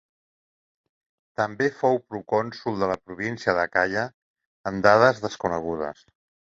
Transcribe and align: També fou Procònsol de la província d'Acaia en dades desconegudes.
També 1.41 1.67
fou 1.81 2.01
Procònsol 2.13 2.81
de 2.85 2.91
la 2.95 2.99
província 3.05 3.57
d'Acaia 3.61 4.09
en 4.73 4.85
dades 4.91 5.27
desconegudes. 5.29 6.07